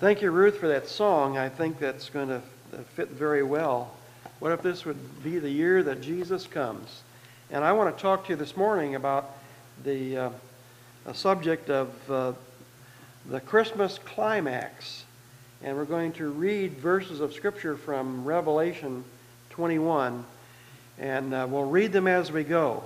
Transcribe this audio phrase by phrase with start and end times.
[0.00, 1.36] Thank you, Ruth, for that song.
[1.36, 2.40] I think that's going to
[2.94, 3.92] fit very well.
[4.38, 7.02] What if this would be the year that Jesus comes?
[7.50, 9.30] And I want to talk to you this morning about
[9.84, 10.30] the uh,
[11.12, 12.32] subject of uh,
[13.26, 15.04] the Christmas climax.
[15.62, 19.04] And we're going to read verses of Scripture from Revelation
[19.50, 20.24] 21.
[20.98, 22.84] And uh, we'll read them as we go.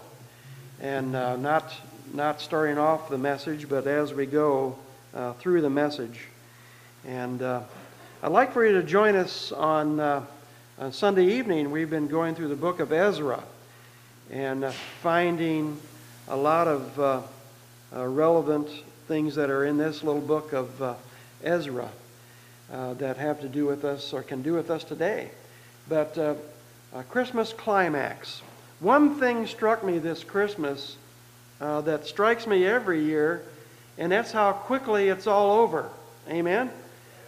[0.81, 1.73] And uh, not,
[2.13, 4.77] not starting off the message, but as we go
[5.15, 6.19] uh, through the message.
[7.07, 7.61] And uh,
[8.23, 10.25] I'd like for you to join us on, uh,
[10.79, 11.71] on Sunday evening.
[11.71, 13.43] We've been going through the book of Ezra
[14.31, 14.71] and uh,
[15.03, 15.79] finding
[16.29, 17.21] a lot of uh,
[17.95, 18.71] uh, relevant
[19.07, 20.95] things that are in this little book of uh,
[21.43, 21.91] Ezra
[22.71, 25.31] that have to do with us or can do with us today.
[25.89, 26.39] But
[27.11, 28.41] Christmas climax.
[28.81, 30.97] One thing struck me this Christmas
[31.61, 33.43] that strikes me every year,
[33.99, 35.89] and that's how quickly it's all over.
[36.29, 36.71] Amen?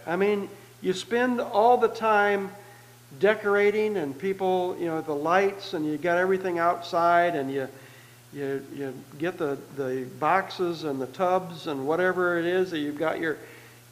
[0.07, 0.49] I mean,
[0.81, 2.49] you spend all the time
[3.19, 7.67] decorating and people, you know, the lights and you got everything outside and you
[8.33, 12.97] you you get the the boxes and the tubs and whatever it is that you've
[12.97, 13.37] got your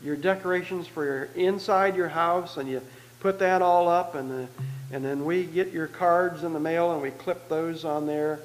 [0.04, 2.82] your decorations for your inside your house and you
[3.22, 4.48] put that all up and the,
[4.92, 8.40] and then we get your cards in the mail and we clip those on there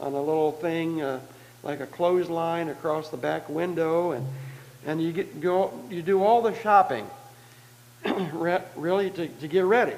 [0.00, 1.20] on a little thing uh,
[1.62, 4.26] like a clothesline across the back window and
[4.84, 7.06] and you get go you do all the shopping
[8.76, 9.96] really to, to get ready.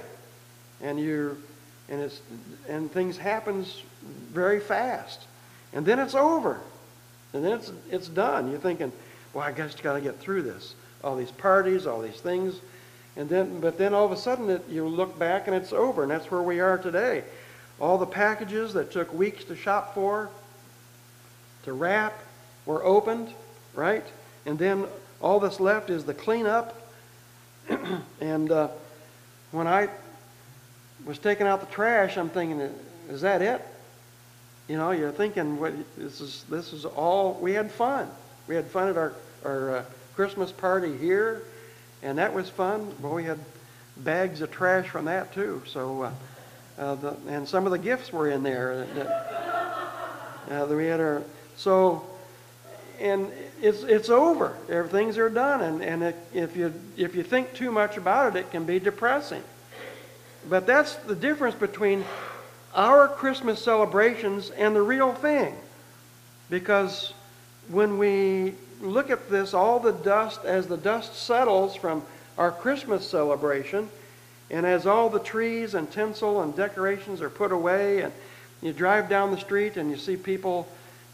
[0.80, 1.36] And you
[1.88, 2.20] and it's
[2.68, 3.82] and things happens
[4.32, 5.26] very fast.
[5.72, 6.60] And then it's over.
[7.32, 8.50] And then it's it's done.
[8.50, 8.92] You're thinking
[9.34, 10.74] well i guess you got to get through this.
[11.02, 12.60] All these parties all these things.
[13.16, 16.02] And then but then all of a sudden it, you look back and it's over.
[16.02, 17.24] And that's where we are today.
[17.80, 20.30] All the packages that took weeks to shop for
[21.64, 22.18] to wrap
[22.66, 23.32] were opened
[23.78, 24.04] right?
[24.44, 24.86] And then
[25.22, 26.77] all that's left is the cleanup.
[28.20, 28.68] and uh,
[29.52, 29.88] when I
[31.04, 32.60] was taking out the trash, I'm thinking,
[33.08, 33.62] is that it?
[34.68, 37.38] You know, you're thinking, what, this is this is all.
[37.40, 38.08] We had fun.
[38.46, 39.14] We had fun at our
[39.44, 39.84] our uh,
[40.14, 41.42] Christmas party here,
[42.02, 42.94] and that was fun.
[43.00, 43.38] Well, we had
[43.96, 45.62] bags of trash from that too.
[45.66, 46.12] So, uh,
[46.78, 48.86] uh, the, and some of the gifts were in there.
[50.50, 51.22] Uh, we had our
[51.56, 52.04] so,
[53.00, 53.30] and
[53.62, 54.56] it's, it's over.
[54.68, 55.60] Everything's are done.
[55.60, 58.78] And, and it, if, you, if you think too much about it, it can be
[58.78, 59.42] depressing.
[60.48, 62.04] But that's the difference between
[62.74, 65.54] our Christmas celebrations and the real thing.
[66.50, 67.12] Because
[67.68, 72.02] when we look at this, all the dust, as the dust settles from
[72.36, 73.88] our Christmas celebration,
[74.50, 78.12] and as all the trees and tinsel and decorations are put away, and
[78.62, 80.66] you drive down the street and you see people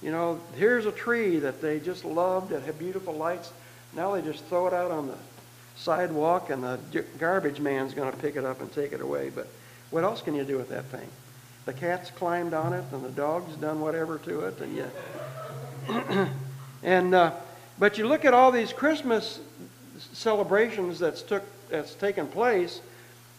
[0.04, 3.50] you know, here's a tree that they just loved that had beautiful lights.
[3.96, 5.16] Now they just throw it out on the
[5.76, 6.78] sidewalk and the
[7.18, 9.30] garbage man's going to pick it up and take it away.
[9.34, 9.48] But
[9.88, 11.08] what else can you do with that thing?
[11.64, 14.90] The cat's climbed on it and the dog's done whatever to it and you
[16.82, 17.32] and uh,
[17.78, 19.40] but you look at all these Christmas
[20.12, 22.82] celebrations that's took that's taken place,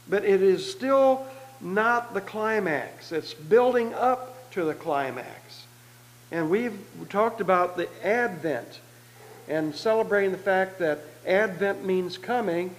[0.10, 1.28] but it is still
[1.62, 3.12] not the climax.
[3.12, 5.65] It's building up to the climax.
[6.36, 8.82] And we've talked about the Advent
[9.48, 12.76] and celebrating the fact that Advent means coming.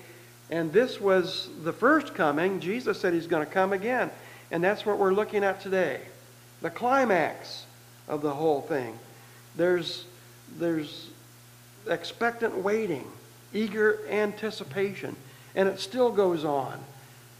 [0.50, 2.60] And this was the first coming.
[2.60, 4.10] Jesus said he's going to come again.
[4.50, 6.02] And that's what we're looking at today.
[6.60, 7.64] The climax
[8.08, 8.98] of the whole thing.
[9.56, 10.04] There's,
[10.58, 11.08] there's
[11.88, 13.10] expectant waiting,
[13.54, 15.16] eager anticipation.
[15.54, 16.78] And it still goes on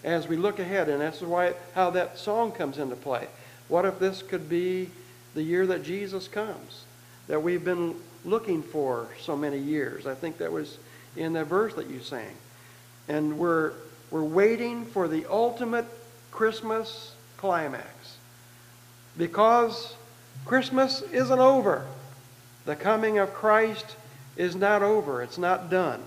[0.03, 0.89] as we look ahead.
[0.89, 3.29] And that's why how that song comes into play.
[3.69, 4.89] What if this could be
[5.37, 6.85] the year that Jesus comes,
[7.29, 10.07] that we've been looking for so many years.
[10.07, 10.79] I think that was
[11.15, 12.35] in that verse that you sang.
[13.07, 13.75] And we're,
[14.11, 15.85] we're waiting for the ultimate
[16.31, 18.17] Christmas climax.
[19.19, 19.95] Because
[20.47, 21.85] Christmas isn't over.
[22.65, 23.95] The coming of Christ
[24.39, 25.23] is not over.
[25.23, 26.03] It's not done.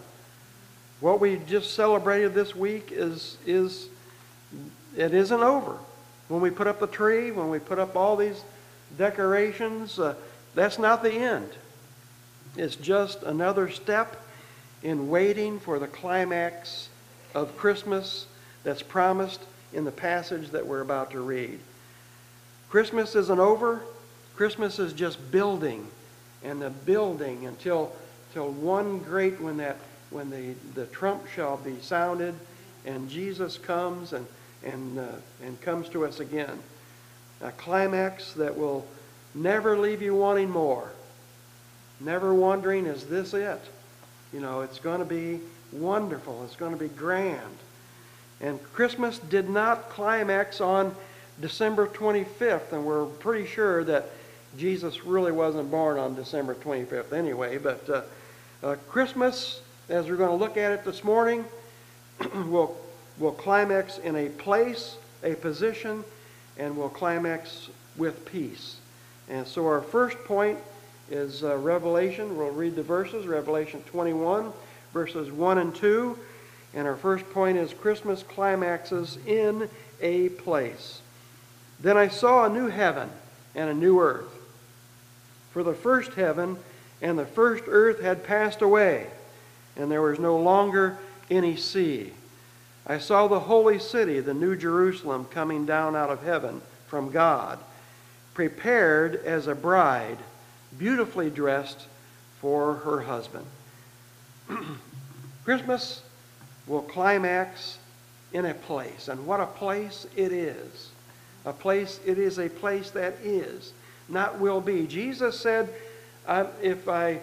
[1.01, 3.89] What we just celebrated this week is, is
[4.97, 5.77] it isn't over.
[6.29, 8.41] When we put up the tree, when we put up all these
[8.97, 10.15] decorations, uh,
[10.55, 11.49] that's not the end.
[12.55, 14.21] It's just another step
[14.83, 16.89] in waiting for the climax
[17.33, 18.25] of Christmas
[18.63, 19.41] that's promised
[19.73, 21.59] in the passage that we're about to read.
[22.69, 23.81] Christmas isn't over.
[24.35, 25.87] Christmas is just building
[26.43, 27.91] and the building until,
[28.29, 29.77] until one great when that
[30.09, 32.33] when the, the trump shall be sounded
[32.85, 34.25] and Jesus comes and,
[34.63, 35.07] and, uh,
[35.43, 36.59] and comes to us again
[37.41, 38.85] a climax that will
[39.33, 40.91] never leave you wanting more.
[41.99, 43.61] Never wondering, is this it?
[44.33, 45.39] You know, it's going to be
[45.71, 46.43] wonderful.
[46.45, 47.57] It's going to be grand.
[48.41, 50.95] And Christmas did not climax on
[51.41, 54.09] December 25th, and we're pretty sure that
[54.57, 57.57] Jesus really wasn't born on December 25th anyway.
[57.57, 58.01] But uh,
[58.63, 61.45] uh, Christmas, as we're going to look at it this morning,
[62.33, 62.77] will
[63.19, 66.03] will climax in a place, a position,
[66.59, 68.75] and will climax with peace.
[69.29, 70.59] And so our first point
[71.09, 72.37] is uh, Revelation.
[72.37, 74.51] We'll read the verses, Revelation 21,
[74.93, 76.19] verses 1 and 2.
[76.75, 79.69] And our first point is Christmas climaxes in
[80.01, 81.01] a place.
[81.79, 83.09] Then I saw a new heaven
[83.55, 84.29] and a new earth.
[85.51, 86.57] For the first heaven
[87.01, 89.07] and the first earth had passed away,
[89.75, 90.97] and there was no longer
[91.31, 92.11] any sea.
[92.89, 97.59] I saw the holy city, the new Jerusalem, coming down out of heaven from God,
[98.33, 100.17] prepared as a bride,
[100.75, 101.85] beautifully dressed
[102.41, 103.45] for her husband.
[105.45, 106.01] Christmas
[106.65, 107.77] will climax
[108.33, 110.89] in a place, and what a place it is.
[111.45, 113.71] A place, it is a place that is,
[114.07, 114.87] not will be.
[114.87, 115.69] Jesus said,
[116.63, 117.19] if I,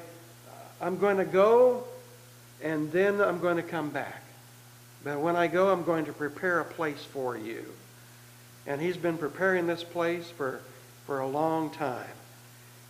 [0.80, 1.82] I'm going to go,
[2.62, 4.22] and then I'm going to come back.
[5.06, 7.64] But when I go, I'm going to prepare a place for you.
[8.66, 10.60] And he's been preparing this place for,
[11.06, 12.10] for a long time.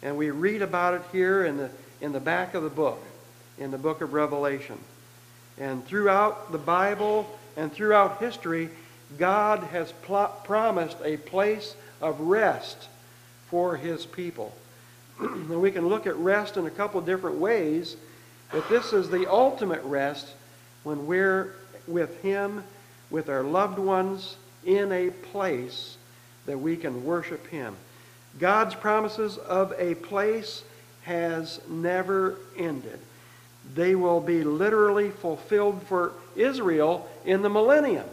[0.02, 1.68] And we read about it here in the,
[2.00, 3.02] in the back of the book,
[3.58, 4.78] in the book of Revelation.
[5.58, 8.70] And throughout the Bible and throughout history,
[9.18, 12.88] God has pl- promised a place of rest
[13.48, 14.54] for his people.
[15.20, 17.94] and we can look at rest in a couple different ways,
[18.50, 20.32] but this is the ultimate rest
[20.82, 21.52] when we're
[21.86, 22.64] with Him,
[23.10, 25.96] with our loved ones, in a place
[26.46, 27.76] that we can worship Him.
[28.38, 30.62] God's promises of a place
[31.02, 32.98] has never ended.
[33.74, 38.08] They will be literally fulfilled for Israel in the millennium.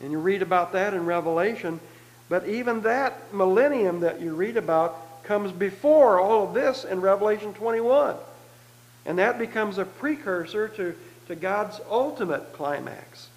[0.00, 1.80] And you read about that in Revelation.
[2.28, 7.52] But even that millennium that you read about comes before all of this in Revelation
[7.54, 8.16] 21.
[9.06, 10.94] And that becomes a precursor to
[11.28, 13.28] to God's ultimate climax.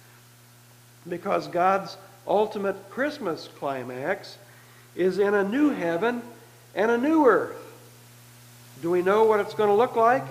[1.08, 1.96] Because God's
[2.26, 4.36] ultimate Christmas climax
[4.96, 6.22] is in a new heaven
[6.74, 7.56] and a new earth.
[8.82, 10.24] Do we know what it's going to look like?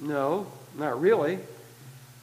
[0.00, 0.46] No,
[0.78, 1.38] not really.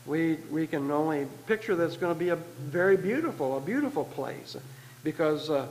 [0.06, 4.06] We, we can only picture that it's going to be a very beautiful, a beautiful
[4.06, 4.56] place
[5.04, 5.68] because uh,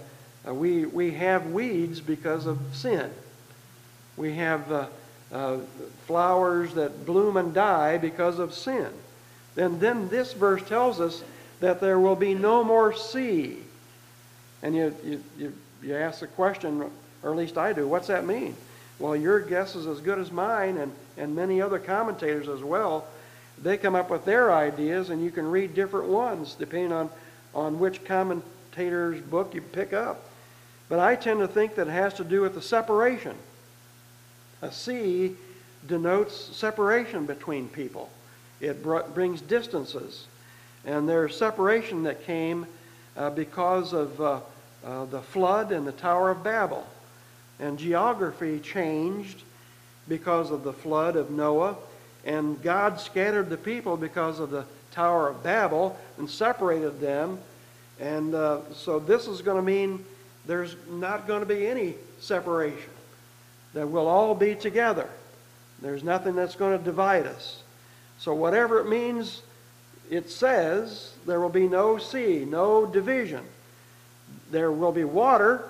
[0.46, 3.10] we, we have weeds because of sin.
[4.16, 4.86] We have uh,
[5.32, 5.58] uh,
[6.06, 8.88] flowers that bloom and die because of sin.
[9.56, 11.22] And then this verse tells us
[11.60, 13.58] that there will be no more sea.
[14.62, 15.52] And you, you, you,
[15.82, 16.90] you ask the question,
[17.22, 18.54] or at least I do, what's that mean?
[18.98, 23.06] Well, your guess is as good as mine and, and many other commentators as well.
[23.62, 27.10] They come up with their ideas, and you can read different ones depending on,
[27.54, 30.22] on which commentator's book you pick up.
[30.88, 33.36] But I tend to think that it has to do with the separation
[34.66, 35.34] a sea
[35.86, 38.10] denotes separation between people.
[38.60, 40.26] It brings distances.
[40.84, 42.66] And there's separation that came
[43.16, 44.40] uh, because of uh,
[44.84, 46.86] uh, the flood and the Tower of Babel.
[47.58, 49.42] And geography changed
[50.08, 51.76] because of the flood of Noah.
[52.24, 57.38] And God scattered the people because of the Tower of Babel and separated them.
[58.00, 60.04] And uh, so this is going to mean
[60.46, 62.90] there's not going to be any separation
[63.76, 65.06] that we'll all be together.
[65.82, 67.62] There's nothing that's going to divide us.
[68.18, 69.42] So, whatever it means,
[70.10, 73.44] it says there will be no sea, no division.
[74.50, 75.62] There will be water,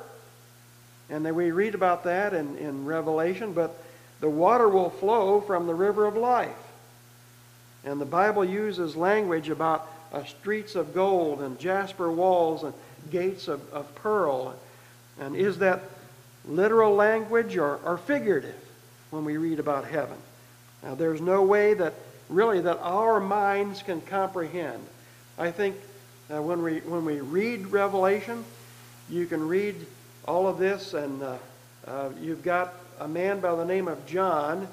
[1.10, 3.76] and then we read about that in, in Revelation, but
[4.20, 6.54] the water will flow from the river of life.
[7.84, 12.72] And the Bible uses language about uh, streets of gold and jasper walls and
[13.10, 14.54] gates of, of pearl.
[15.18, 15.82] And is that
[16.46, 18.54] literal language or, or figurative
[19.10, 20.16] when we read about heaven.
[20.82, 21.94] Now, there's no way that
[22.28, 24.84] really that our minds can comprehend.
[25.38, 25.76] I think
[26.32, 28.44] uh, when we when we read Revelation,
[29.08, 29.74] you can read
[30.26, 31.36] all of this, and uh,
[31.86, 34.66] uh, you've got a man by the name of John,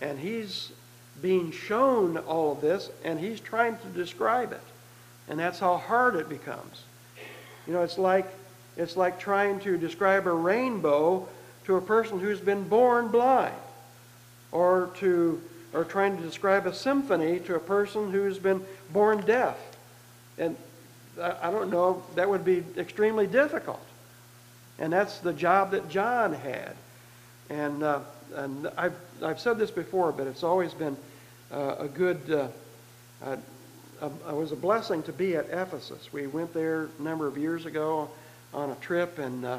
[0.00, 0.72] and he's
[1.22, 4.60] being shown all of this, and he's trying to describe it,
[5.28, 6.82] and that's how hard it becomes.
[7.66, 8.26] You know, it's like
[8.78, 11.28] it's like trying to describe a rainbow
[11.66, 13.54] to a person who's been born blind,
[14.50, 15.42] or to
[15.74, 19.58] or trying to describe a symphony to a person who's been born deaf.
[20.38, 20.56] And
[21.20, 23.84] I don't know, that would be extremely difficult.
[24.78, 26.74] And that's the job that John had.
[27.50, 28.00] And, uh,
[28.34, 30.96] and I've, I've said this before, but it's always been
[31.52, 32.48] uh, a good, uh,
[33.24, 33.36] uh,
[34.00, 36.12] it was a blessing to be at Ephesus.
[36.12, 38.08] We went there a number of years ago
[38.54, 39.58] on a trip, and uh,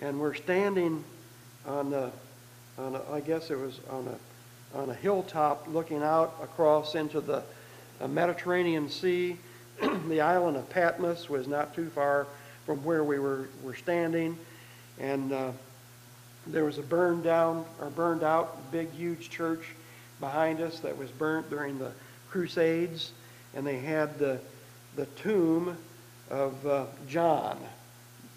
[0.00, 1.04] and we're standing
[1.66, 2.10] on, a,
[2.78, 7.20] on a, I guess it was on a on a hilltop, looking out across into
[7.20, 7.42] the
[8.06, 9.36] Mediterranean Sea.
[10.08, 12.26] the island of Patmos was not too far
[12.66, 14.38] from where we were, were standing,
[14.98, 15.50] and uh,
[16.46, 19.64] there was a burned down or burned out big huge church
[20.20, 21.90] behind us that was burnt during the
[22.30, 23.10] Crusades,
[23.54, 24.38] and they had the
[24.96, 25.76] the tomb
[26.30, 27.58] of uh, John,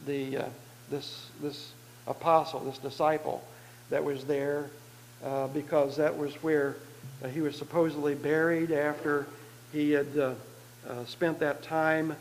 [0.05, 0.45] the uh,
[0.89, 1.72] this this
[2.07, 3.43] apostle, this disciple
[3.89, 4.69] that was there,
[5.24, 6.75] uh, because that was where
[7.24, 9.25] uh, he was supposedly buried after
[9.72, 10.33] he had uh,
[10.89, 12.15] uh, spent that time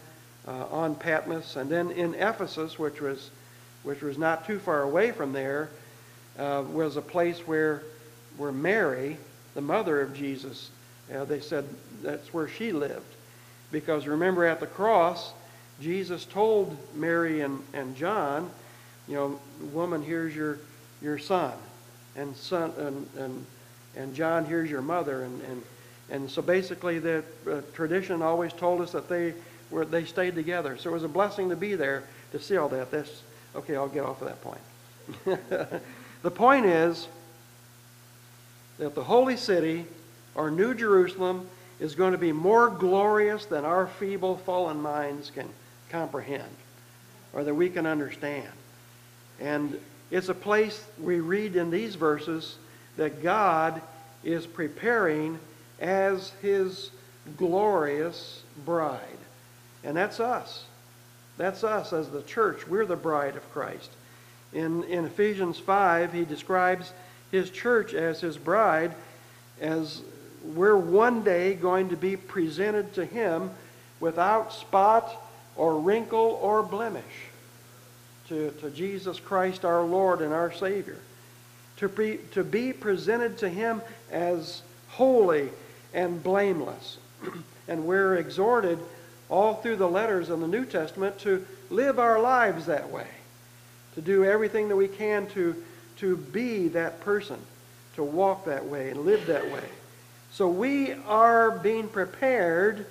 [0.47, 3.31] on Patmos, and then in Ephesus, which was
[3.85, 5.69] which was not too far away from there,
[6.37, 7.83] was a place where
[8.37, 9.19] where Mary,
[9.55, 10.71] the mother of Jesus,
[11.09, 11.65] they said
[12.03, 13.15] that's where she lived,
[13.71, 15.33] because remember at the cross
[15.81, 18.51] Jesus told Mary and, and John,
[19.09, 19.41] you know,
[19.73, 20.59] woman, here's your,
[21.01, 21.53] your son.
[22.15, 23.47] And son and, and,
[23.97, 25.23] and John, here's your mother.
[25.25, 25.63] And, and,
[26.11, 29.35] and so basically the uh, tradition always told us that they
[29.73, 30.77] were they stayed together.
[30.77, 32.91] So it was a blessing to be there to see all that.
[32.91, 33.23] That's
[33.57, 35.81] okay, I'll get off of that point.
[36.23, 37.09] the point is
[38.79, 39.87] that the holy city,
[40.35, 41.49] or New Jerusalem,
[41.83, 45.49] is going to be more glorious than our feeble, fallen minds can
[45.91, 46.55] comprehend
[47.33, 48.49] or that we can understand.
[49.41, 49.81] And
[50.13, 52.57] it's a place we read in these verses
[52.97, 53.83] that God
[54.23, 55.41] is preparing
[55.81, 56.93] as his
[57.37, 59.01] glorious bride.
[59.83, 60.65] And that's us.
[61.37, 62.69] That's us as the church.
[62.69, 63.91] We're the bride of Christ.
[64.53, 66.93] In, in Ephesians 5, he describes
[67.33, 68.95] his church as his bride,
[69.61, 70.03] as
[70.45, 73.51] we're one day going to be presented to him
[74.01, 75.15] without spot
[75.57, 77.05] or wrinkle or blemish
[78.29, 80.99] to, to Jesus Christ our Lord and our Savior.
[81.77, 85.51] To be, to be presented to Him as holy
[85.93, 86.99] and blameless.
[87.69, 88.79] and we're exhorted
[89.29, 93.07] all through the letters in the New Testament to live our lives that way,
[93.95, 95.63] to do everything that we can to,
[95.99, 97.39] to be that person,
[97.97, 99.65] to walk that way and live that way.
[100.33, 102.87] So we are being prepared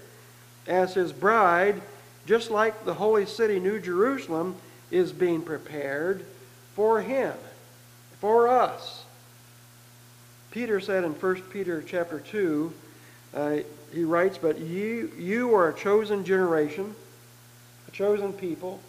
[0.67, 1.81] as His bride
[2.25, 4.55] just like the holy city, New Jerusalem,
[4.89, 6.23] is being prepared
[6.75, 7.33] for him,
[8.19, 9.05] for us.
[10.51, 12.73] Peter said in 1 Peter chapter 2,
[13.33, 13.57] uh,
[13.93, 16.93] he writes, But you, you are a chosen generation,
[17.87, 18.79] a chosen people,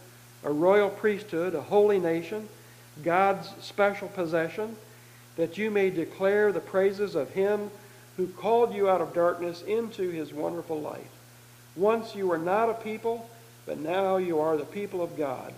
[0.44, 2.48] a royal priesthood, a holy nation,
[3.02, 4.76] God's special possession,
[5.36, 7.70] that you may declare the praises of him
[8.16, 11.10] who called you out of darkness into his wonderful light.
[11.76, 13.28] Once you were not a people,
[13.66, 15.52] but now you are the people of God.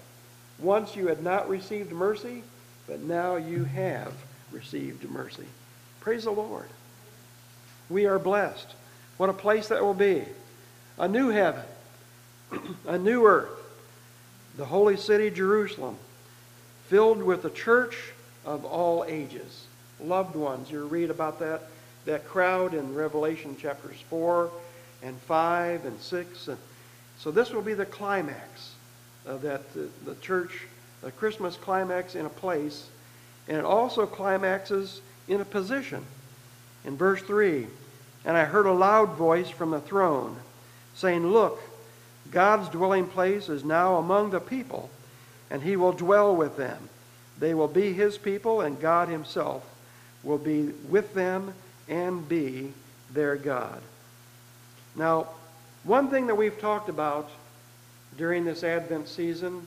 [0.59, 2.43] Once you had not received mercy,
[2.87, 4.13] but now you have
[4.53, 5.47] received mercy.
[6.01, 6.69] Praise the Lord.
[7.91, 8.69] We are blessed.
[9.17, 10.25] What a place that will be.
[10.99, 11.65] A new heaven,
[12.87, 13.51] a new earth,
[14.57, 15.97] the holy city Jerusalem,
[16.89, 17.97] filled with the church
[18.45, 19.67] of all ages.
[20.01, 20.71] Loved ones.
[20.71, 21.63] You read about that,
[22.05, 24.51] that crowd in Revelation chapters 4
[25.03, 26.49] and 5 and 6.
[26.49, 26.59] And
[27.19, 28.75] so this will be the climax
[29.27, 30.67] of that the, the church,
[31.03, 32.89] the Christmas climax in a place,
[33.49, 36.05] and it also climaxes in a position.
[36.85, 37.67] In verse 3,
[38.25, 40.37] and I heard a loud voice from the throne
[40.95, 41.61] saying, Look,
[42.31, 44.91] God's dwelling place is now among the people,
[45.51, 46.89] and he will dwell with them.
[47.39, 49.65] They will be his people, and God himself
[50.23, 51.55] will be with them
[51.89, 52.73] and be
[53.13, 53.81] their God.
[54.97, 55.29] Now,
[55.85, 57.31] one thing that we've talked about
[58.17, 59.67] during this Advent season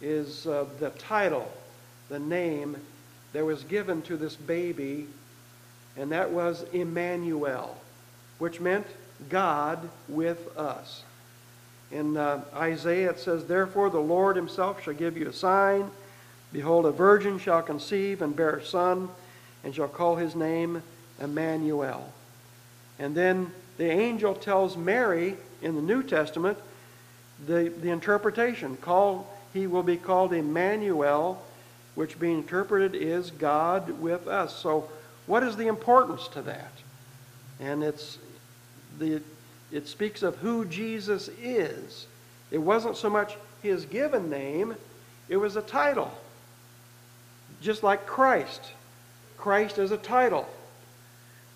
[0.00, 1.50] is uh, the title,
[2.08, 2.76] the name
[3.32, 5.06] that was given to this baby,
[5.96, 7.76] and that was Emmanuel,
[8.38, 8.86] which meant
[9.28, 11.02] God with us.
[11.90, 15.90] In uh, Isaiah it says, Therefore the Lord himself shall give you a sign.
[16.52, 19.08] Behold, a virgin shall conceive and bear a son,
[19.64, 20.82] and shall call his name
[21.20, 22.12] Emmanuel.
[22.98, 26.58] And then the angel tells Mary in the New Testament
[27.46, 28.76] the, the interpretation.
[28.78, 31.42] Call, he will be called Emmanuel,
[31.94, 34.54] which being interpreted is God with us.
[34.56, 34.88] So,
[35.26, 36.72] what is the importance to that?
[37.60, 38.18] And it's
[38.98, 39.20] the
[39.72, 42.06] it speaks of who Jesus is.
[42.50, 44.76] It wasn't so much his given name,
[45.28, 46.16] it was a title.
[47.60, 48.72] Just like Christ.
[49.36, 50.48] Christ is a title.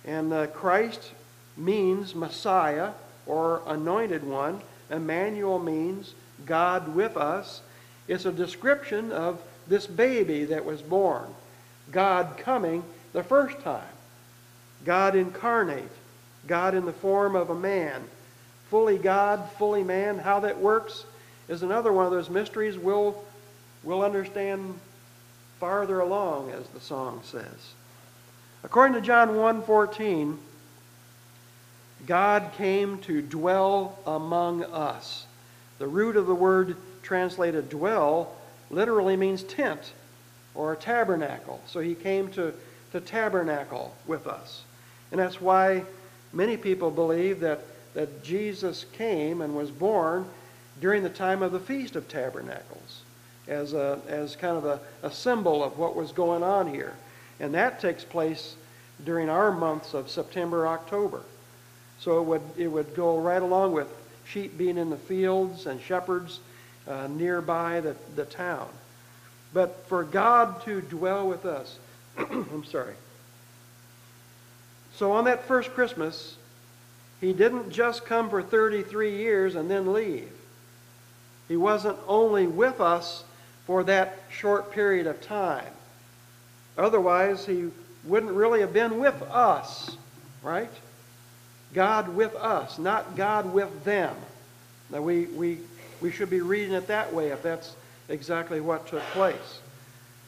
[0.04, 1.12] And uh, Christ
[1.56, 2.92] means Messiah
[3.26, 4.60] or anointed one.
[4.90, 6.14] Emmanuel means
[6.46, 7.60] God with us.
[8.08, 11.26] It's a description of this baby that was born.
[11.92, 13.82] God coming the first time.
[14.84, 15.90] God incarnate.
[16.46, 18.02] God in the form of a man.
[18.70, 20.18] Fully God, fully man.
[20.18, 21.04] How that works
[21.48, 23.22] is another one of those mysteries we'll,
[23.82, 24.78] we'll understand
[25.58, 27.74] farther along, as the song says.
[28.62, 30.38] According to John 1:14,
[32.06, 35.26] God came to dwell among us.
[35.78, 38.32] The root of the word translated dwell
[38.70, 39.92] literally means tent
[40.54, 41.60] or tabernacle.
[41.66, 42.52] So he came to,
[42.92, 44.62] to tabernacle with us.
[45.10, 45.84] And that's why
[46.32, 47.60] many people believe that,
[47.94, 50.26] that Jesus came and was born
[50.80, 53.02] during the time of the Feast of Tabernacles
[53.48, 56.94] as, a, as kind of a, a symbol of what was going on here.
[57.40, 58.54] And that takes place
[59.04, 61.22] during our months of September, October.
[61.98, 63.88] So it would, it would go right along with
[64.24, 66.40] sheep being in the fields and shepherds
[66.86, 68.68] uh, nearby the, the town.
[69.52, 71.78] But for God to dwell with us,
[72.18, 72.94] I'm sorry.
[74.96, 76.36] So on that first Christmas,
[77.20, 80.30] he didn't just come for 33 years and then leave.
[81.48, 83.24] He wasn't only with us
[83.66, 85.72] for that short period of time.
[86.80, 87.70] Otherwise, he
[88.04, 89.96] wouldn't really have been with us,
[90.42, 90.70] right?
[91.74, 94.16] God with us, not God with them.
[94.90, 95.58] Now, we, we,
[96.00, 97.76] we should be reading it that way if that's
[98.08, 99.60] exactly what took place.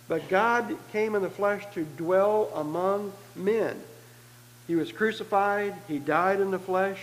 [0.09, 3.81] But God came in the flesh to dwell among men.
[4.67, 6.99] He was crucified, he died in the flesh,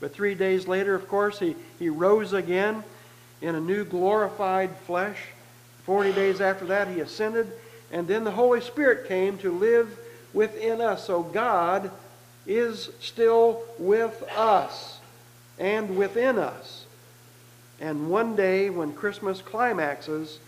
[0.00, 2.82] but three days later, of course, he, he rose again
[3.40, 5.18] in a new glorified flesh.
[5.84, 7.50] Forty days after that, he ascended,
[7.92, 9.96] and then the Holy Spirit came to live
[10.32, 11.06] within us.
[11.06, 11.90] So God
[12.46, 14.98] is still with us
[15.58, 16.86] and within us.
[17.80, 20.38] And one day, when Christmas climaxes,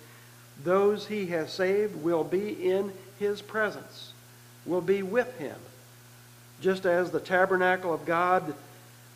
[0.62, 4.12] those he has saved will be in his presence,
[4.64, 5.56] will be with him.
[6.60, 8.54] Just as the tabernacle of God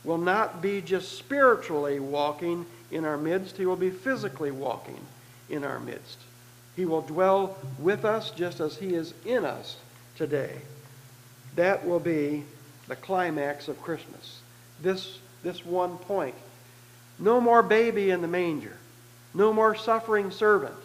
[0.04, 5.00] will not be just spiritually walking in our midst, he will be physically walking
[5.48, 6.18] in our midst.
[6.78, 9.78] He will dwell with us just as he is in us
[10.14, 10.52] today.
[11.56, 12.44] That will be
[12.86, 14.38] the climax of Christmas.
[14.80, 16.36] This, this one point.
[17.18, 18.76] No more baby in the manger.
[19.34, 20.76] No more suffering servant.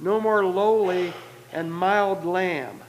[0.00, 1.12] No more lowly
[1.52, 2.80] and mild lamb.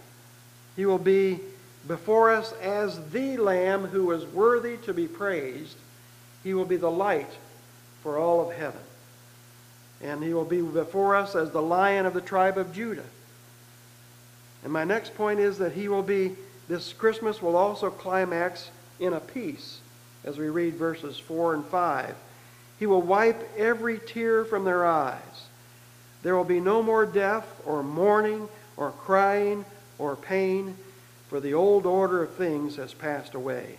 [0.78, 1.42] He will be
[1.90, 5.76] before us as the lamb who is worthy to be praised.
[6.42, 7.32] He will be the light
[8.02, 8.80] for all of heaven.
[10.04, 13.06] And he will be before us as the lion of the tribe of Judah.
[14.64, 16.36] And my next point is that he will be
[16.68, 19.80] this Christmas will also climax in a peace
[20.24, 22.16] as we read verses 4 and 5.
[22.80, 25.20] He will wipe every tear from their eyes.
[26.22, 29.66] There will be no more death or mourning or crying
[30.00, 30.76] or pain,
[31.30, 33.78] for the old order of things has passed away.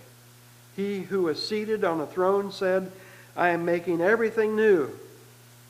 [0.77, 2.91] He who is seated on the throne said,
[3.37, 4.91] I am making everything new.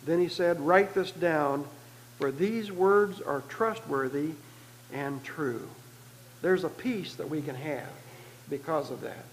[0.05, 1.67] Then he said, Write this down,
[2.19, 4.33] for these words are trustworthy
[4.93, 5.69] and true.
[6.43, 7.89] There's a peace that we can have
[8.51, 9.25] because of that.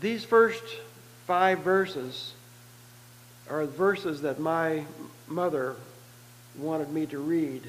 [0.00, 0.62] These first
[1.26, 2.34] five verses
[3.48, 4.84] are verses that my
[5.28, 5.76] mother
[6.58, 7.62] wanted me to read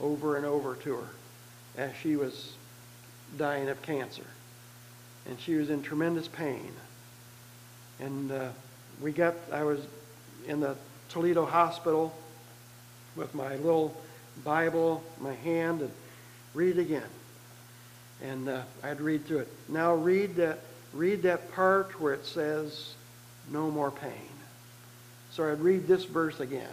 [0.00, 1.08] over and over to her
[1.76, 2.52] as she was
[3.36, 4.26] dying of cancer.
[5.28, 6.72] And she was in tremendous pain.
[7.98, 8.48] And uh,
[9.00, 9.80] we got, I was
[10.46, 10.76] in the
[11.08, 12.14] Toledo hospital
[13.14, 13.96] with my little
[14.44, 15.90] Bible, my hand, and
[16.56, 17.02] Read it again.
[18.22, 19.48] And uh, I'd read through it.
[19.68, 20.60] Now read that,
[20.94, 22.94] read that part where it says,
[23.52, 24.30] no more pain.
[25.32, 26.72] So I'd read this verse again.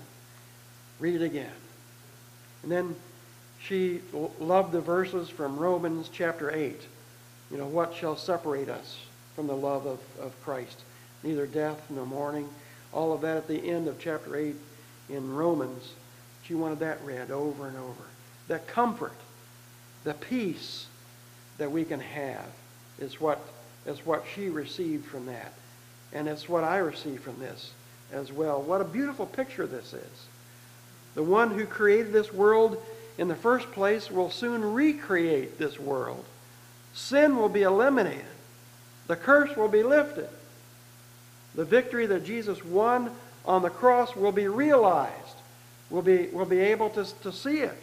[1.02, 1.52] Read it again.
[2.64, 2.96] And then
[3.62, 4.00] she
[4.40, 6.80] loved the verses from Romans chapter 8.
[7.52, 8.98] You know, what shall separate us
[9.36, 10.80] from the love of, of Christ?
[11.24, 12.48] Neither death nor mourning.
[12.94, 14.56] All of that at the end of chapter 8
[15.10, 15.94] in Romans.
[16.44, 18.04] She wanted that read over and over.
[18.48, 19.14] The comfort
[20.04, 20.88] the peace
[21.58, 22.46] that we can have
[23.00, 23.40] is what,
[23.86, 25.54] is what she received from that.
[26.12, 27.72] And it's what I received from this
[28.12, 28.62] as well.
[28.62, 30.26] What a beautiful picture this is.
[31.16, 32.84] The one who created this world
[33.18, 36.26] in the first place will soon recreate this world.
[36.94, 38.26] Sin will be eliminated.
[39.08, 40.30] The curse will be lifted.
[41.56, 43.12] The victory that Jesus won
[43.46, 45.36] on the cross will be realized.
[45.90, 47.78] We'll be, we'll be able to, to see it.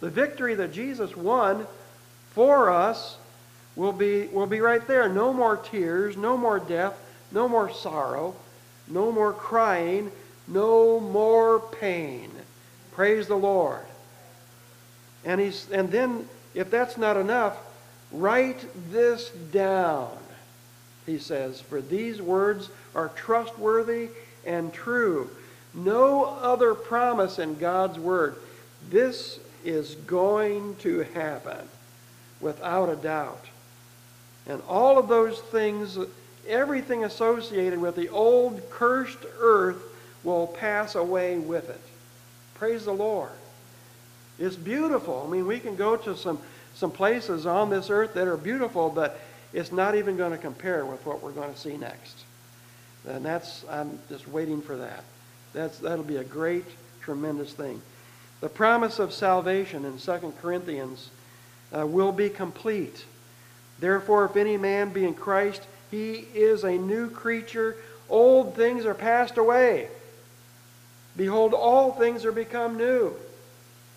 [0.00, 1.66] The victory that Jesus won
[2.30, 3.16] for us
[3.74, 5.08] will be, will be right there.
[5.08, 6.94] No more tears, no more death,
[7.32, 8.34] no more sorrow,
[8.88, 10.12] no more crying,
[10.46, 12.30] no more pain.
[12.94, 13.84] Praise the Lord.
[15.24, 17.58] And, he's, and then, if that's not enough,
[18.12, 20.16] write this down,
[21.06, 24.08] he says, for these words are trustworthy
[24.44, 25.30] and true.
[25.74, 28.36] No other promise in God's Word.
[28.90, 31.68] This is going to happen
[32.40, 33.44] without a doubt.
[34.46, 35.98] And all of those things,
[36.46, 39.82] everything associated with the old cursed earth,
[40.24, 41.80] will pass away with it.
[42.54, 43.30] Praise the Lord.
[44.38, 45.24] It's beautiful.
[45.26, 46.38] I mean, we can go to some,
[46.74, 49.20] some places on this earth that are beautiful, but
[49.52, 52.24] it's not even going to compare with what we're going to see next.
[53.08, 55.04] And that's, I'm just waiting for that.
[55.52, 56.64] That's, that'll be a great,
[57.00, 57.80] tremendous thing.
[58.40, 61.10] The promise of salvation in 2 Corinthians
[61.76, 63.04] uh, will be complete.
[63.78, 67.76] Therefore, if any man be in Christ, he is a new creature.
[68.08, 69.88] Old things are passed away.
[71.16, 73.14] Behold, all things are become new.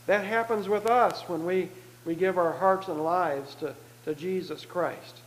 [0.07, 1.69] That happens with us when we,
[2.05, 5.17] we give our hearts and lives to, to Jesus Christ.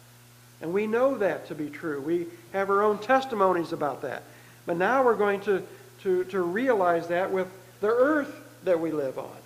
[0.62, 2.00] And we know that to be true.
[2.00, 4.22] We have our own testimonies about that.
[4.64, 5.62] But now we're going to,
[6.02, 7.48] to, to realize that with
[7.80, 8.32] the earth
[8.64, 9.36] that we live on.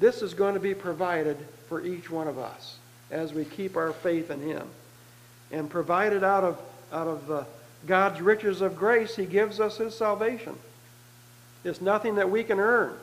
[0.00, 1.36] This is going to be provided
[1.68, 2.78] for each one of us
[3.10, 4.66] as we keep our faith in Him.
[5.52, 6.58] And provided out of,
[6.90, 7.44] out of uh,
[7.86, 10.56] God's riches of grace, He gives us His salvation.
[11.64, 12.94] It's nothing that we can earn,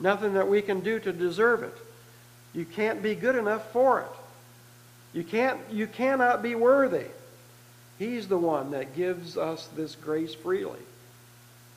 [0.00, 1.76] nothing that we can do to deserve it.
[2.54, 4.21] You can't be good enough for it.
[5.12, 7.06] You, can't, you cannot be worthy.
[7.98, 10.80] He's the one that gives us this grace freely.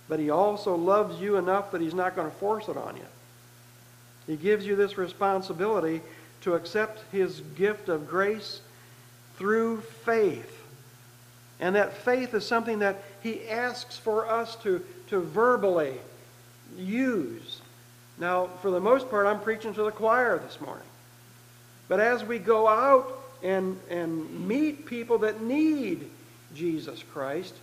[0.07, 3.05] But He also loves you enough that He's not going to force it on you.
[4.27, 6.01] He gives you this responsibility
[6.41, 8.61] to accept His gift of grace
[9.37, 10.51] through faith.
[11.59, 15.95] And that faith is something that He asks for us to, to verbally
[16.77, 17.61] use.
[18.17, 20.87] Now, for the most part, I'm preaching to the choir this morning.
[21.87, 26.09] But as we go out and, and meet people that need
[26.55, 27.53] Jesus Christ,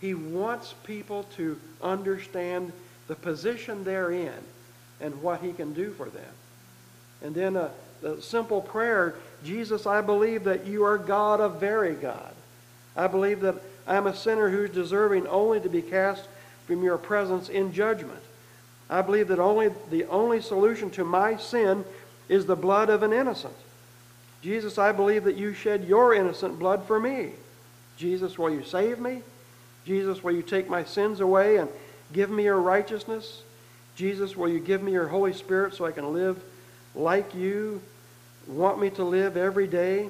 [0.00, 2.72] He wants people to understand
[3.08, 4.32] the position they're in
[5.00, 6.32] and what He can do for them.
[7.20, 7.70] And then a,
[8.04, 12.32] a simple prayer Jesus, I believe that you are God, a very God.
[12.96, 16.24] I believe that I'm a sinner who's deserving only to be cast
[16.66, 18.22] from your presence in judgment.
[18.90, 21.84] I believe that only the only solution to my sin
[22.28, 23.54] is the blood of an innocent.
[24.42, 27.30] Jesus, I believe that you shed your innocent blood for me.
[27.96, 29.22] Jesus, will you save me?
[29.84, 31.68] Jesus, will you take my sins away and
[32.12, 33.42] give me your righteousness?
[33.96, 36.40] Jesus, will you give me your Holy Spirit so I can live
[36.94, 37.80] like you
[38.46, 40.08] want me to live every day?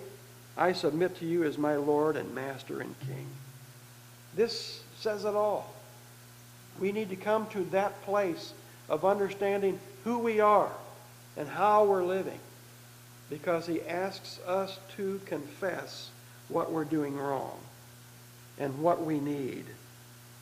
[0.56, 3.26] I submit to you as my Lord and Master and King.
[4.34, 5.72] This says it all.
[6.78, 8.52] We need to come to that place
[8.88, 10.70] of understanding who we are
[11.36, 12.38] and how we're living
[13.30, 16.10] because he asks us to confess
[16.48, 17.58] what we're doing wrong
[18.58, 19.64] and what we need.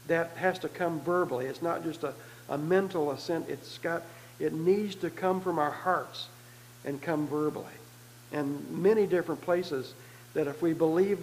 [0.07, 1.47] That has to come verbally.
[1.47, 2.15] It's not just a,
[2.49, 3.49] a mental assent.
[3.49, 4.03] It's got
[4.39, 6.29] it needs to come from our hearts
[6.85, 7.65] and come verbally.
[8.33, 9.95] And many different places
[10.35, 11.19] that if we believe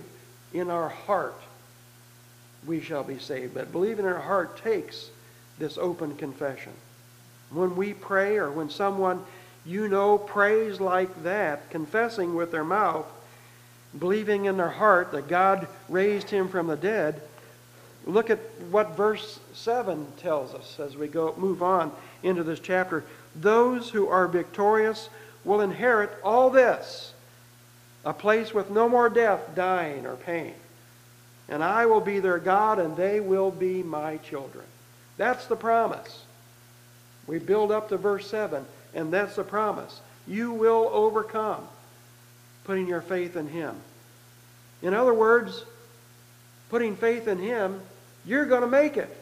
[0.53, 1.39] in our heart,
[2.65, 3.53] we shall be saved.
[3.53, 5.09] But believing in our heart takes
[5.59, 6.71] this open confession.
[7.51, 9.23] When we pray or when someone
[9.65, 13.05] you know praise like that, confessing with their mouth,
[13.97, 17.21] believing in their heart that God raised him from the dead,
[18.05, 21.91] look at what verse 7 tells us as we go move on
[22.23, 23.03] into this chapter.
[23.35, 25.09] Those who are victorious
[25.43, 27.13] will inherit all this
[28.05, 30.53] a place with no more death, dying, or pain.
[31.47, 34.65] And I will be their God, and they will be my children.
[35.17, 36.23] That's the promise.
[37.27, 39.99] We build up to verse 7, and that's the promise.
[40.27, 41.67] You will overcome
[42.63, 43.75] putting your faith in Him.
[44.81, 45.65] In other words,
[46.69, 47.81] putting faith in Him,
[48.25, 49.15] you're going to make it.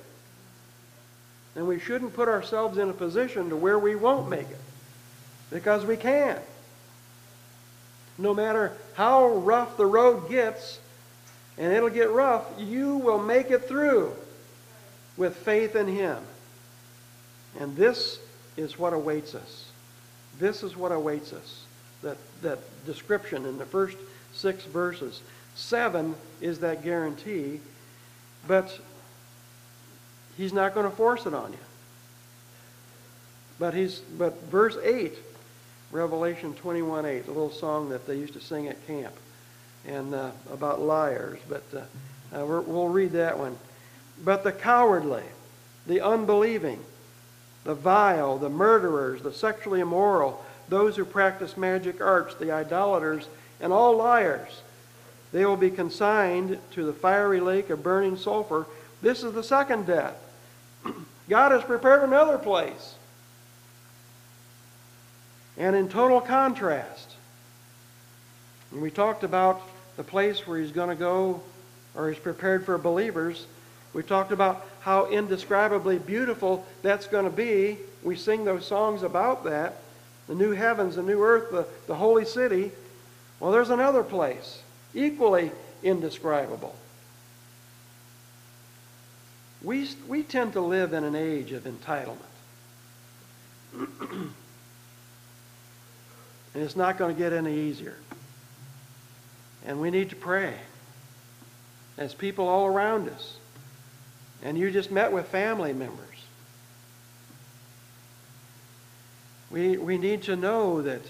[1.56, 4.62] And we shouldn't put ourselves in a position to where we won't make it.
[5.50, 6.40] Because we can.
[8.18, 10.80] No matter how rough the road gets,
[11.58, 14.14] and it'll get rough, you will make it through
[15.18, 16.18] with faith in Him.
[17.60, 18.20] And this
[18.62, 19.66] is what awaits us.
[20.40, 21.66] This is what awaits us.
[22.04, 23.98] That, that description in the first
[24.34, 25.22] six verses.
[25.56, 27.60] Seven is that guarantee,
[28.48, 28.80] but
[30.38, 31.60] he's not going to force it on you.
[33.60, 35.14] But he's but verse 8
[35.92, 39.14] Revelation twenty one eight, the little song that they used to sing at camp,
[39.86, 41.40] and uh, about liars.
[41.50, 41.80] But uh,
[42.42, 43.58] uh, we'll read that one.
[44.24, 45.24] But the cowardly,
[45.88, 46.80] the unbelieving,
[47.64, 53.28] the vile, the murderers, the sexually immoral, those who practice magic arts, the idolaters,
[53.60, 54.62] and all liars,
[55.32, 58.66] they will be consigned to the fiery lake of burning sulfur.
[59.02, 60.16] This is the second death.
[61.30, 62.96] God has prepared another place.
[65.58, 67.16] And in total contrast,
[68.72, 69.62] and we talked about
[69.98, 71.42] the place where he's going to go,
[71.96, 73.46] or he's prepared for believers.
[73.94, 77.78] We talked about how indescribably beautiful that's going to be.
[78.04, 79.78] We sing those songs about that
[80.28, 82.72] the new heavens, the new earth, the, the holy city.
[83.40, 84.62] Well, there's another place,
[84.94, 85.52] equally
[85.84, 86.74] indescribable.
[89.62, 92.16] We, we tend to live in an age of entitlement.
[93.74, 94.34] and
[96.54, 97.98] it's not going to get any easier.
[99.66, 100.54] And we need to pray
[101.98, 103.36] as people all around us.
[104.44, 106.08] And you just met with family members.
[109.52, 111.02] We, we need to know that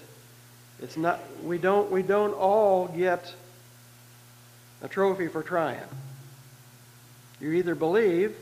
[0.81, 3.33] it's not, we don't, we don't all get
[4.81, 5.79] a trophy for trying.
[7.39, 8.35] You either believe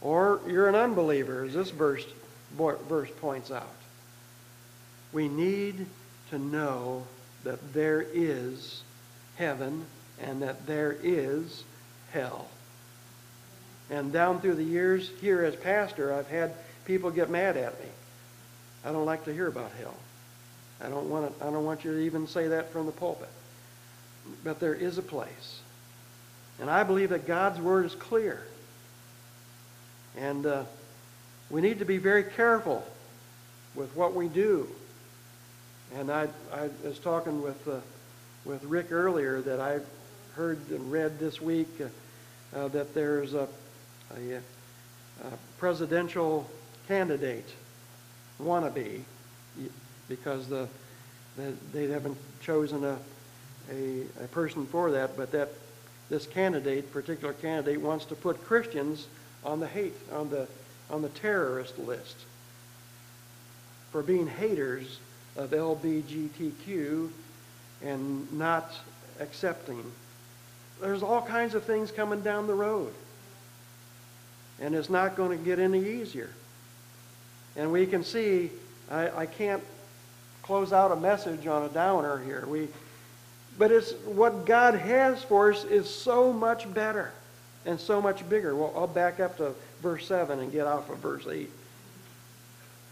[0.00, 2.04] or you're an unbeliever, as this verse,
[2.56, 3.68] verse points out.
[5.12, 5.86] We need
[6.30, 7.06] to know
[7.44, 8.82] that there is
[9.36, 9.84] heaven
[10.20, 11.64] and that there is
[12.10, 12.48] hell.
[13.90, 17.88] And down through the years here as pastor, I've had people get mad at me.
[18.84, 19.94] I don't like to hear about hell.
[20.80, 23.28] I don't want to, I don't want you to even say that from the pulpit.
[24.44, 25.60] But there is a place.
[26.60, 28.42] And I believe that God's word is clear.
[30.16, 30.64] And uh,
[31.50, 32.84] we need to be very careful
[33.74, 34.68] with what we do.
[35.94, 37.78] And I, I was talking with, uh,
[38.44, 39.80] with Rick earlier that I
[40.34, 43.48] heard and read this week uh, uh that there's a,
[44.14, 44.40] a, a,
[45.58, 46.48] presidential
[46.86, 47.48] candidate,
[48.40, 49.00] wannabe,
[50.08, 50.68] because the,
[51.36, 52.98] the, they haven't chosen a,
[53.70, 55.50] a, a person for that, but that
[56.08, 59.06] this candidate, particular candidate, wants to put Christians
[59.44, 60.46] on the hate, on the,
[60.90, 62.16] on the terrorist list
[63.90, 64.98] for being haters
[65.36, 67.10] of LBGTQ
[67.82, 68.72] and not
[69.20, 69.82] accepting.
[70.80, 72.92] There's all kinds of things coming down the road.
[74.60, 76.30] And it's not going to get any easier.
[77.56, 78.50] And we can see,
[78.90, 79.62] I, I can't
[80.42, 82.44] close out a message on a downer here.
[82.46, 82.68] We,
[83.58, 87.12] but it's what God has for us is so much better
[87.64, 88.54] and so much bigger.
[88.54, 91.50] Well, I'll back up to verse 7 and get off of verse 8.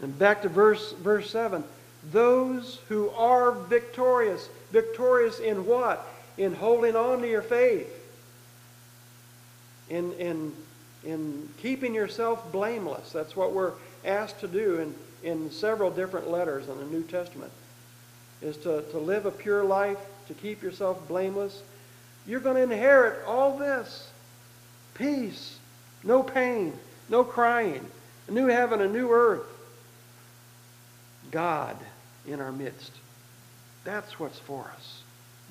[0.01, 1.63] And back to verse, verse 7.
[2.11, 4.49] Those who are victorious.
[4.71, 6.05] Victorious in what?
[6.37, 7.89] In holding on to your faith.
[9.89, 10.53] In, in,
[11.05, 13.11] in keeping yourself blameless.
[13.11, 17.51] That's what we're asked to do in, in several different letters in the New Testament.
[18.41, 21.61] Is to, to live a pure life, to keep yourself blameless.
[22.27, 24.09] You're going to inherit all this
[24.95, 25.57] peace,
[26.03, 26.73] no pain,
[27.09, 27.85] no crying,
[28.27, 29.45] a new heaven, a new earth.
[31.31, 31.77] God
[32.27, 32.91] in our midst.
[33.83, 35.01] That's what's for us.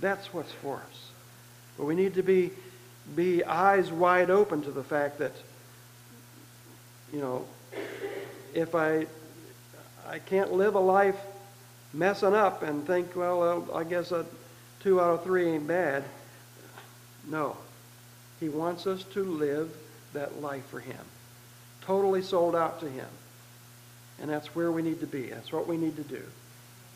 [0.00, 1.10] That's what's for us.
[1.78, 2.50] But we need to be,
[3.14, 5.32] be eyes wide open to the fact that,
[7.12, 7.44] you know,
[8.54, 9.06] if I,
[10.06, 11.16] I can't live a life
[11.92, 14.26] messing up and think, well, uh, I guess a
[14.80, 16.04] two out of three ain't bad.
[17.28, 17.56] No.
[18.40, 19.72] He wants us to live
[20.12, 20.98] that life for Him.
[21.82, 23.06] Totally sold out to Him.
[24.20, 25.26] And that's where we need to be.
[25.26, 26.22] That's what we need to do.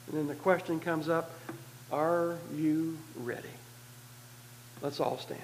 [0.07, 1.31] And then the question comes up
[1.91, 3.49] Are you ready?
[4.83, 5.41] Let's all stand.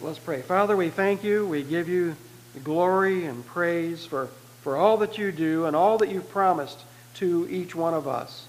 [0.00, 0.42] Let's pray.
[0.42, 1.46] Father, we thank you.
[1.46, 2.16] We give you
[2.62, 4.28] glory and praise for,
[4.62, 6.78] for all that you do and all that you've promised
[7.14, 8.46] to each one of us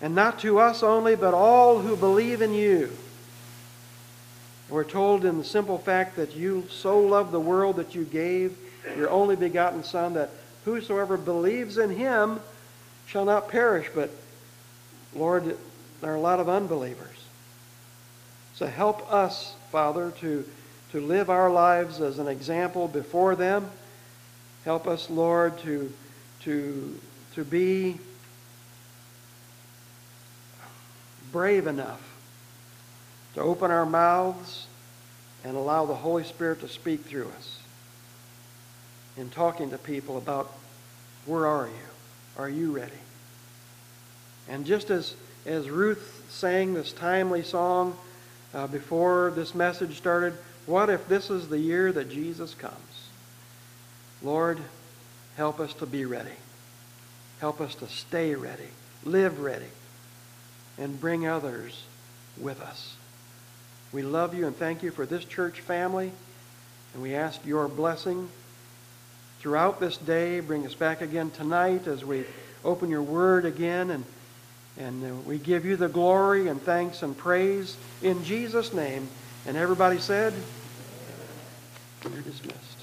[0.00, 2.90] and not to us only, but all who believe in you.
[4.68, 8.56] We're told in the simple fact that you so loved the world that you gave
[8.96, 10.30] your only begotten Son, that
[10.64, 12.40] whosoever believes in him
[13.06, 13.88] shall not perish.
[13.94, 14.10] But,
[15.14, 15.56] Lord,
[16.00, 17.08] there are a lot of unbelievers.
[18.54, 20.44] So help us, Father, to,
[20.92, 23.70] to live our lives as an example before them.
[24.64, 25.92] Help us, Lord, to,
[26.40, 27.00] to,
[27.34, 27.98] to be
[31.32, 32.02] brave enough
[33.34, 34.66] to open our mouths
[35.44, 37.60] and allow the Holy Spirit to speak through us.
[39.16, 40.52] in talking to people about
[41.26, 41.72] where are you?
[42.38, 42.92] Are you ready?
[44.48, 45.14] And just as,
[45.46, 47.96] as Ruth sang this timely song
[48.54, 50.34] uh, before this message started,
[50.66, 53.08] what if this is the year that Jesus comes?
[54.22, 54.58] Lord,
[55.36, 56.30] help us to be ready.
[57.40, 58.68] Help us to stay ready,
[59.04, 59.70] live ready,
[60.78, 61.84] and bring others
[62.38, 62.96] with us.
[63.92, 66.12] We love you and thank you for this church family,
[66.92, 68.28] and we ask your blessing
[69.40, 70.40] throughout this day.
[70.40, 72.24] Bring us back again tonight as we
[72.64, 74.04] open your word again, and,
[74.80, 79.08] and uh, we give you the glory and thanks and praise in Jesus' name.
[79.46, 80.32] And everybody said,
[82.10, 82.79] You're dismissed.